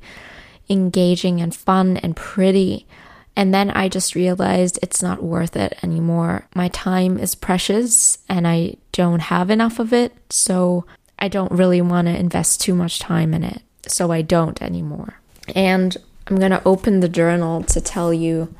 engaging 0.68 1.40
and 1.40 1.56
fun 1.56 1.96
and 1.96 2.14
pretty. 2.14 2.86
And 3.34 3.54
then 3.54 3.70
I 3.70 3.88
just 3.88 4.14
realized 4.14 4.78
it's 4.82 5.02
not 5.02 5.22
worth 5.22 5.56
it 5.56 5.78
anymore. 5.82 6.48
My 6.54 6.68
time 6.68 7.16
is 7.18 7.34
precious 7.34 8.18
and 8.28 8.46
I 8.46 8.74
don't 8.92 9.20
have 9.20 9.48
enough 9.48 9.78
of 9.78 9.94
it. 9.94 10.12
So 10.28 10.84
I 11.18 11.28
don't 11.28 11.50
really 11.50 11.80
want 11.80 12.08
to 12.08 12.14
invest 12.14 12.60
too 12.60 12.74
much 12.74 12.98
time 12.98 13.32
in 13.32 13.42
it. 13.42 13.62
So 13.88 14.12
I 14.12 14.20
don't 14.20 14.60
anymore. 14.60 15.18
And 15.54 15.96
I'm 16.26 16.36
going 16.36 16.50
to 16.50 16.62
open 16.64 17.00
the 17.00 17.08
journal 17.08 17.62
to 17.64 17.80
tell 17.80 18.12
you 18.12 18.52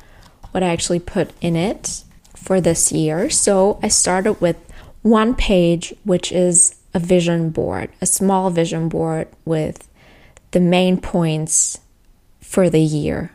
what 0.51 0.63
I 0.63 0.67
actually 0.67 0.99
put 0.99 1.31
in 1.41 1.55
it 1.55 2.03
for 2.35 2.61
this 2.61 2.91
year. 2.91 3.29
So 3.29 3.79
I 3.83 3.89
started 3.89 4.39
with 4.39 4.57
one 5.01 5.35
page, 5.35 5.93
which 6.03 6.31
is 6.31 6.75
a 6.93 6.99
vision 6.99 7.49
board, 7.49 7.89
a 8.01 8.05
small 8.05 8.49
vision 8.49 8.87
board 8.87 9.27
with 9.43 9.87
the 10.51 10.59
main 10.59 10.99
points 10.99 11.79
for 12.39 12.69
the 12.69 12.81
year. 12.81 13.31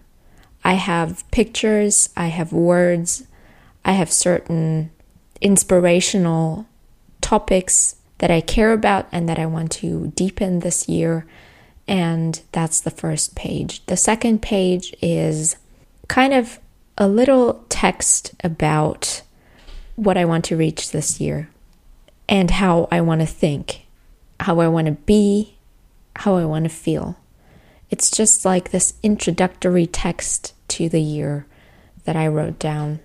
I 0.64 0.74
have 0.74 1.30
pictures, 1.30 2.08
I 2.16 2.28
have 2.28 2.52
words, 2.52 3.24
I 3.84 3.92
have 3.92 4.10
certain 4.10 4.90
inspirational 5.40 6.66
topics 7.20 7.96
that 8.18 8.30
I 8.30 8.40
care 8.40 8.72
about 8.72 9.08
and 9.12 9.28
that 9.28 9.38
I 9.38 9.46
want 9.46 9.72
to 9.72 10.12
deepen 10.14 10.60
this 10.60 10.88
year 10.88 11.26
and 11.92 12.40
that's 12.52 12.80
the 12.80 12.90
first 12.90 13.36
page. 13.36 13.84
The 13.84 13.98
second 13.98 14.40
page 14.40 14.96
is 15.02 15.56
kind 16.08 16.32
of 16.32 16.58
a 16.96 17.06
little 17.06 17.66
text 17.68 18.34
about 18.42 19.20
what 19.94 20.16
I 20.16 20.24
want 20.24 20.46
to 20.46 20.56
reach 20.56 20.90
this 20.90 21.20
year 21.20 21.50
and 22.30 22.50
how 22.50 22.88
I 22.90 23.02
want 23.02 23.20
to 23.20 23.26
think, 23.26 23.82
how 24.40 24.60
I 24.60 24.68
want 24.68 24.86
to 24.86 24.92
be, 24.92 25.58
how 26.16 26.36
I 26.36 26.46
want 26.46 26.64
to 26.64 26.70
feel. 26.70 27.18
It's 27.90 28.10
just 28.10 28.46
like 28.46 28.70
this 28.70 28.94
introductory 29.02 29.86
text 29.86 30.54
to 30.68 30.88
the 30.88 31.02
year 31.02 31.44
that 32.04 32.16
I 32.16 32.26
wrote 32.26 32.58
down. 32.58 33.00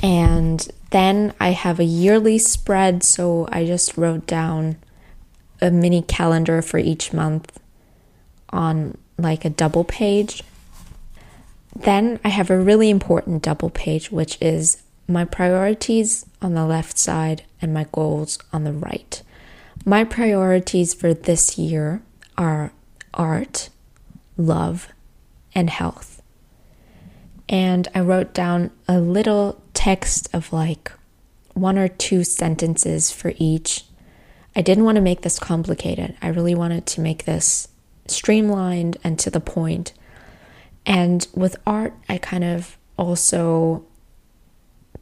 And 0.00 0.68
then 0.90 1.34
I 1.40 1.48
have 1.48 1.80
a 1.80 1.84
yearly 1.84 2.38
spread, 2.38 3.02
so 3.02 3.48
I 3.50 3.66
just 3.66 3.98
wrote 3.98 4.24
down 4.24 4.76
a 5.60 5.70
mini 5.70 6.02
calendar 6.02 6.62
for 6.62 6.78
each 6.78 7.12
month 7.12 7.58
on 8.50 8.96
like 9.18 9.44
a 9.44 9.50
double 9.50 9.84
page. 9.84 10.42
Then 11.74 12.20
I 12.24 12.28
have 12.28 12.50
a 12.50 12.58
really 12.58 12.90
important 12.90 13.42
double 13.42 13.70
page, 13.70 14.10
which 14.10 14.38
is 14.40 14.82
my 15.08 15.24
priorities 15.24 16.26
on 16.42 16.54
the 16.54 16.66
left 16.66 16.98
side 16.98 17.44
and 17.60 17.72
my 17.72 17.86
goals 17.92 18.38
on 18.52 18.64
the 18.64 18.72
right. 18.72 19.22
My 19.84 20.04
priorities 20.04 20.94
for 20.94 21.14
this 21.14 21.58
year 21.58 22.02
are 22.36 22.72
art, 23.14 23.68
love, 24.36 24.88
and 25.54 25.70
health. 25.70 26.22
And 27.48 27.88
I 27.94 28.00
wrote 28.00 28.34
down 28.34 28.72
a 28.88 28.98
little 28.98 29.62
text 29.74 30.28
of 30.34 30.52
like 30.52 30.92
one 31.54 31.78
or 31.78 31.88
two 31.88 32.24
sentences 32.24 33.10
for 33.10 33.32
each. 33.38 33.84
I 34.56 34.62
didn't 34.62 34.84
want 34.84 34.96
to 34.96 35.02
make 35.02 35.20
this 35.20 35.38
complicated. 35.38 36.16
I 36.22 36.28
really 36.28 36.54
wanted 36.54 36.86
to 36.86 37.02
make 37.02 37.26
this 37.26 37.68
streamlined 38.08 38.96
and 39.04 39.18
to 39.18 39.28
the 39.28 39.38
point. 39.38 39.92
And 40.86 41.28
with 41.34 41.56
art, 41.66 41.92
I 42.08 42.16
kind 42.16 42.42
of 42.42 42.78
also 42.96 43.84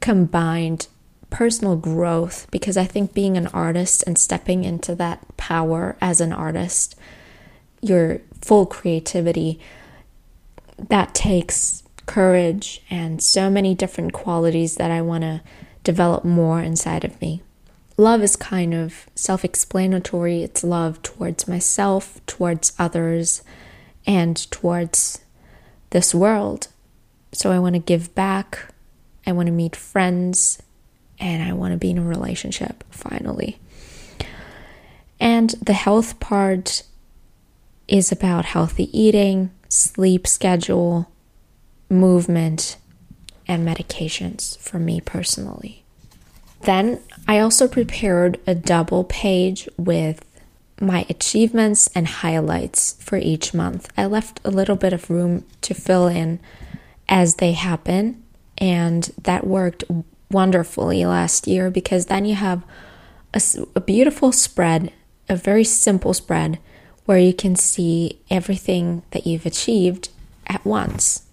combined 0.00 0.88
personal 1.30 1.76
growth 1.76 2.48
because 2.50 2.76
I 2.76 2.84
think 2.84 3.14
being 3.14 3.36
an 3.36 3.46
artist 3.48 4.02
and 4.08 4.18
stepping 4.18 4.64
into 4.64 4.96
that 4.96 5.24
power 5.36 5.96
as 6.00 6.20
an 6.20 6.32
artist, 6.32 6.96
your 7.80 8.22
full 8.42 8.66
creativity, 8.66 9.60
that 10.76 11.14
takes 11.14 11.84
courage 12.06 12.82
and 12.90 13.22
so 13.22 13.48
many 13.48 13.76
different 13.76 14.12
qualities 14.12 14.74
that 14.76 14.90
I 14.90 15.00
want 15.00 15.22
to 15.22 15.42
develop 15.84 16.24
more 16.24 16.60
inside 16.60 17.04
of 17.04 17.20
me. 17.20 17.43
Love 17.96 18.22
is 18.22 18.36
kind 18.36 18.74
of 18.74 19.06
self 19.14 19.44
explanatory. 19.44 20.42
It's 20.42 20.64
love 20.64 21.00
towards 21.02 21.46
myself, 21.46 22.20
towards 22.26 22.72
others, 22.78 23.42
and 24.06 24.36
towards 24.50 25.20
this 25.90 26.14
world. 26.14 26.68
So 27.32 27.52
I 27.52 27.58
want 27.58 27.74
to 27.74 27.80
give 27.80 28.14
back. 28.14 28.72
I 29.26 29.32
want 29.32 29.46
to 29.46 29.52
meet 29.52 29.76
friends. 29.76 30.60
And 31.20 31.42
I 31.42 31.52
want 31.52 31.72
to 31.72 31.78
be 31.78 31.90
in 31.90 31.98
a 31.98 32.02
relationship 32.02 32.82
finally. 32.90 33.58
And 35.20 35.50
the 35.62 35.72
health 35.72 36.18
part 36.18 36.82
is 37.86 38.10
about 38.10 38.44
healthy 38.44 38.90
eating, 38.98 39.52
sleep 39.68 40.26
schedule, 40.26 41.10
movement, 41.88 42.76
and 43.46 43.66
medications 43.66 44.58
for 44.58 44.78
me 44.78 45.00
personally. 45.00 45.83
Then 46.64 47.00
I 47.28 47.40
also 47.40 47.68
prepared 47.68 48.40
a 48.46 48.54
double 48.54 49.04
page 49.04 49.68
with 49.76 50.24
my 50.80 51.06
achievements 51.10 51.88
and 51.94 52.06
highlights 52.08 52.94
for 53.00 53.16
each 53.16 53.54
month. 53.54 53.92
I 53.96 54.06
left 54.06 54.40
a 54.44 54.50
little 54.50 54.76
bit 54.76 54.92
of 54.92 55.10
room 55.10 55.44
to 55.60 55.74
fill 55.74 56.06
in 56.06 56.40
as 57.08 57.36
they 57.36 57.52
happen, 57.52 58.22
and 58.56 59.12
that 59.22 59.46
worked 59.46 59.84
wonderfully 60.30 61.04
last 61.04 61.46
year 61.46 61.70
because 61.70 62.06
then 62.06 62.24
you 62.24 62.34
have 62.34 62.62
a, 63.34 63.42
a 63.76 63.80
beautiful 63.80 64.32
spread, 64.32 64.90
a 65.28 65.36
very 65.36 65.64
simple 65.64 66.14
spread 66.14 66.58
where 67.04 67.18
you 67.18 67.34
can 67.34 67.54
see 67.56 68.18
everything 68.30 69.02
that 69.10 69.26
you've 69.26 69.46
achieved 69.46 70.08
at 70.46 70.64
once. 70.64 71.24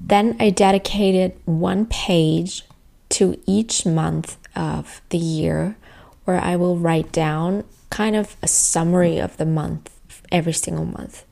Then 0.00 0.36
I 0.40 0.50
dedicated 0.50 1.34
one 1.44 1.86
page 1.86 2.64
to 3.10 3.38
each 3.46 3.84
month 3.84 4.38
of 4.56 5.00
the 5.10 5.18
year 5.18 5.76
where 6.24 6.40
I 6.40 6.56
will 6.56 6.76
write 6.76 7.12
down 7.12 7.64
kind 7.90 8.16
of 8.16 8.36
a 8.42 8.48
summary 8.48 9.18
of 9.18 9.36
the 9.36 9.46
month 9.46 9.90
every 10.32 10.52
single 10.52 10.84
month. 10.84 11.24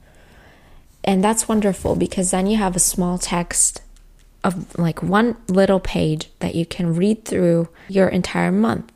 And 1.05 1.25
that's 1.25 1.49
wonderful 1.49 1.97
because 1.97 2.31
then 2.31 2.47
you 2.47 2.57
have 2.59 2.77
a 2.77 2.81
small 2.81 3.19
text 3.19 3.83
of 4.45 4.79
like 4.79 5.03
one 5.03 5.37
little 5.49 5.81
page 5.81 6.31
that 6.41 6.55
you 6.55 6.67
can 6.67 6.95
read 6.95 7.25
through 7.25 7.69
your 7.89 8.09
entire 8.09 8.53
month. 8.53 8.93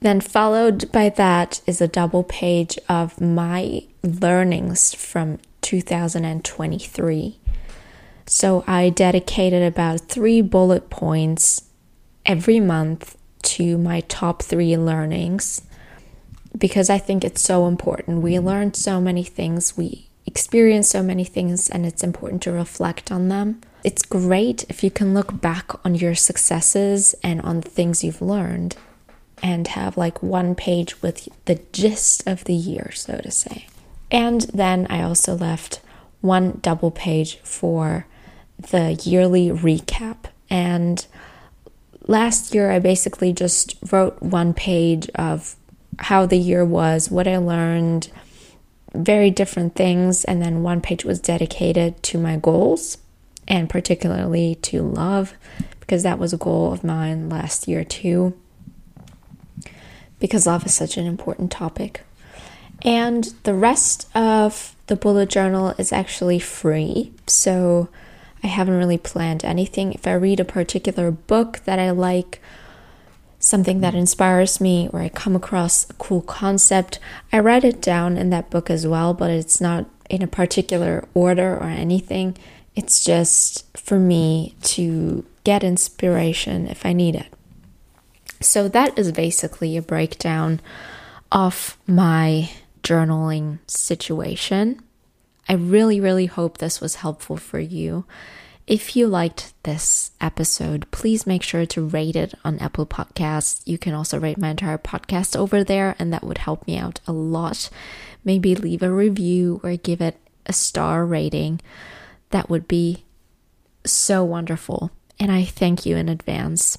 Then, 0.00 0.20
followed 0.20 0.90
by 0.92 1.08
that, 1.10 1.60
is 1.66 1.80
a 1.80 1.88
double 1.88 2.22
page 2.22 2.78
of 2.88 3.20
my 3.20 3.82
learnings 4.02 4.94
from 4.94 5.38
2023. 5.62 7.38
So 8.26 8.64
I 8.66 8.90
dedicated 8.90 9.62
about 9.62 10.02
three 10.02 10.42
bullet 10.42 10.90
points 10.90 11.62
every 12.26 12.60
month 12.60 13.16
to 13.46 13.78
my 13.78 14.00
top 14.02 14.42
three 14.42 14.76
learnings 14.76 15.62
because 16.56 16.90
I 16.90 16.98
think 16.98 17.24
it's 17.24 17.42
so 17.42 17.66
important. 17.66 18.22
We 18.22 18.38
learn 18.38 18.74
so 18.74 19.00
many 19.00 19.22
things, 19.22 19.76
we 19.76 20.08
experience 20.24 20.88
so 20.88 21.02
many 21.02 21.24
things, 21.24 21.68
and 21.68 21.86
it's 21.86 22.02
important 22.02 22.42
to 22.42 22.52
reflect 22.52 23.12
on 23.12 23.28
them. 23.28 23.60
It's 23.84 24.02
great 24.02 24.64
if 24.68 24.82
you 24.82 24.90
can 24.90 25.14
look 25.14 25.40
back 25.40 25.70
on 25.84 25.94
your 25.94 26.14
successes 26.14 27.14
and 27.22 27.40
on 27.42 27.60
the 27.60 27.68
things 27.68 28.02
you've 28.02 28.22
learned 28.22 28.76
and 29.42 29.68
have 29.68 29.96
like 29.96 30.22
one 30.22 30.54
page 30.54 31.00
with 31.02 31.28
the 31.44 31.60
gist 31.72 32.26
of 32.26 32.44
the 32.44 32.54
year, 32.54 32.90
so 32.92 33.18
to 33.18 33.30
say. 33.30 33.66
And 34.10 34.42
then 34.42 34.86
I 34.88 35.02
also 35.02 35.36
left 35.36 35.80
one 36.20 36.58
double 36.62 36.90
page 36.90 37.38
for 37.38 38.06
the 38.58 38.94
yearly 38.94 39.50
recap. 39.50 40.26
And 40.48 41.06
last 42.06 42.54
year, 42.54 42.70
I 42.70 42.78
basically 42.78 43.32
just 43.32 43.76
wrote 43.90 44.20
one 44.22 44.54
page 44.54 45.08
of 45.14 45.56
how 45.98 46.26
the 46.26 46.38
year 46.38 46.64
was, 46.64 47.10
what 47.10 47.26
I 47.26 47.36
learned, 47.38 48.10
very 48.94 49.30
different 49.30 49.74
things. 49.74 50.24
And 50.24 50.42
then 50.42 50.62
one 50.62 50.80
page 50.80 51.04
was 51.04 51.20
dedicated 51.20 52.02
to 52.04 52.18
my 52.18 52.36
goals 52.36 52.98
and 53.48 53.70
particularly 53.70 54.56
to 54.56 54.82
love, 54.82 55.34
because 55.80 56.02
that 56.02 56.18
was 56.18 56.32
a 56.32 56.38
goal 56.38 56.72
of 56.72 56.82
mine 56.82 57.28
last 57.28 57.68
year 57.68 57.84
too. 57.84 58.36
Because 60.18 60.46
love 60.46 60.66
is 60.66 60.74
such 60.74 60.96
an 60.96 61.06
important 61.06 61.52
topic. 61.52 62.02
And 62.82 63.24
the 63.44 63.54
rest 63.54 64.08
of 64.14 64.74
the 64.86 64.96
bullet 64.96 65.28
journal 65.28 65.74
is 65.78 65.92
actually 65.92 66.38
free. 66.38 67.12
So 67.26 67.88
I 68.46 68.48
haven't 68.48 68.78
really 68.78 68.96
planned 68.96 69.44
anything. 69.44 69.92
If 69.92 70.06
I 70.06 70.12
read 70.12 70.38
a 70.38 70.44
particular 70.44 71.10
book 71.10 71.62
that 71.64 71.80
I 71.80 71.90
like, 71.90 72.40
something 73.40 73.80
that 73.80 73.92
mm. 73.92 73.98
inspires 73.98 74.60
me, 74.60 74.88
or 74.92 75.00
I 75.00 75.08
come 75.08 75.34
across 75.34 75.90
a 75.90 75.94
cool 75.94 76.20
concept, 76.20 77.00
I 77.32 77.40
write 77.40 77.64
it 77.64 77.82
down 77.82 78.16
in 78.16 78.30
that 78.30 78.48
book 78.48 78.70
as 78.70 78.86
well, 78.86 79.14
but 79.14 79.32
it's 79.32 79.60
not 79.60 79.86
in 80.08 80.22
a 80.22 80.28
particular 80.28 81.08
order 81.12 81.56
or 81.56 81.64
anything. 81.64 82.36
It's 82.76 83.04
just 83.04 83.76
for 83.76 83.98
me 83.98 84.54
to 84.62 85.26
get 85.42 85.64
inspiration 85.64 86.68
if 86.68 86.86
I 86.86 86.92
need 86.92 87.16
it. 87.16 87.34
So 88.40 88.68
that 88.68 88.96
is 88.96 89.10
basically 89.10 89.76
a 89.76 89.82
breakdown 89.82 90.60
of 91.32 91.76
my 91.84 92.50
journaling 92.84 93.58
situation. 93.66 94.84
I 95.48 95.54
really, 95.54 96.00
really 96.00 96.26
hope 96.26 96.58
this 96.58 96.80
was 96.80 96.96
helpful 96.96 97.36
for 97.36 97.60
you. 97.60 98.04
If 98.66 98.96
you 98.96 99.06
liked 99.06 99.54
this 99.62 100.10
episode, 100.20 100.90
please 100.90 101.24
make 101.24 101.44
sure 101.44 101.64
to 101.66 101.86
rate 101.86 102.16
it 102.16 102.34
on 102.44 102.58
Apple 102.58 102.84
Podcasts. 102.84 103.62
You 103.64 103.78
can 103.78 103.94
also 103.94 104.18
rate 104.18 104.38
my 104.38 104.48
entire 104.50 104.78
podcast 104.78 105.36
over 105.36 105.62
there, 105.62 105.94
and 106.00 106.12
that 106.12 106.24
would 106.24 106.38
help 106.38 106.66
me 106.66 106.76
out 106.76 106.98
a 107.06 107.12
lot. 107.12 107.70
Maybe 108.24 108.56
leave 108.56 108.82
a 108.82 108.90
review 108.90 109.60
or 109.62 109.76
give 109.76 110.00
it 110.00 110.18
a 110.46 110.52
star 110.52 111.06
rating. 111.06 111.60
That 112.30 112.50
would 112.50 112.66
be 112.66 113.04
so 113.84 114.24
wonderful. 114.24 114.90
And 115.20 115.30
I 115.30 115.44
thank 115.44 115.86
you 115.86 115.96
in 115.96 116.08
advance. 116.08 116.78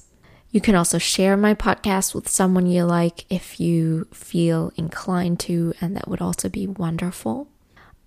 You 0.50 0.60
can 0.60 0.74
also 0.74 0.98
share 0.98 1.38
my 1.38 1.54
podcast 1.54 2.14
with 2.14 2.28
someone 2.28 2.66
you 2.66 2.84
like 2.84 3.24
if 3.30 3.58
you 3.58 4.06
feel 4.12 4.72
inclined 4.76 5.40
to, 5.40 5.72
and 5.80 5.96
that 5.96 6.06
would 6.06 6.20
also 6.20 6.50
be 6.50 6.66
wonderful. 6.66 7.48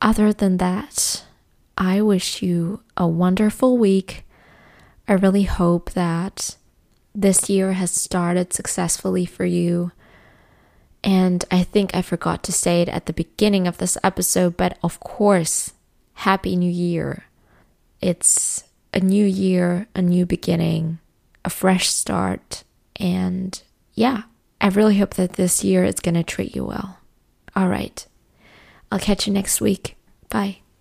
Other 0.01 0.33
than 0.33 0.57
that, 0.57 1.23
I 1.77 2.01
wish 2.01 2.41
you 2.41 2.81
a 2.97 3.07
wonderful 3.07 3.77
week. 3.77 4.25
I 5.07 5.13
really 5.13 5.43
hope 5.43 5.91
that 5.91 6.55
this 7.13 7.49
year 7.49 7.73
has 7.73 7.91
started 7.91 8.51
successfully 8.53 9.25
for 9.25 9.45
you. 9.45 9.91
And 11.03 11.45
I 11.51 11.63
think 11.63 11.93
I 11.93 12.01
forgot 12.01 12.43
to 12.43 12.51
say 12.51 12.81
it 12.81 12.89
at 12.89 13.05
the 13.05 13.13
beginning 13.13 13.67
of 13.67 13.77
this 13.77 13.97
episode, 14.03 14.57
but 14.57 14.77
of 14.83 14.99
course, 14.99 15.73
Happy 16.13 16.55
New 16.55 16.71
Year. 16.71 17.25
It's 17.99 18.63
a 18.93 18.99
new 18.99 19.25
year, 19.25 19.87
a 19.95 20.01
new 20.01 20.25
beginning, 20.25 20.99
a 21.45 21.49
fresh 21.49 21.89
start. 21.89 22.63
And 22.95 23.61
yeah, 23.93 24.23
I 24.59 24.67
really 24.69 24.97
hope 24.97 25.15
that 25.15 25.33
this 25.33 25.63
year 25.63 25.83
is 25.83 25.99
going 25.99 26.15
to 26.15 26.23
treat 26.23 26.55
you 26.55 26.65
well. 26.65 26.97
All 27.55 27.67
right. 27.67 28.05
I'll 28.91 28.99
catch 28.99 29.25
you 29.27 29.33
next 29.33 29.61
week. 29.61 29.95
Bye. 30.29 30.57